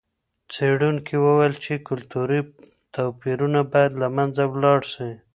څېړونکي 0.53 1.15
وویل 1.25 1.55
چې 1.63 1.83
کلتوري 1.87 2.39
توپیرونه 2.95 3.59
باید 3.71 3.91
له 4.01 4.07
منځه 4.15 4.43
ولاړ 4.53 4.79
سي. 4.93 5.11